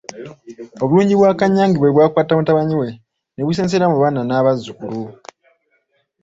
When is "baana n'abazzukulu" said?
4.01-5.01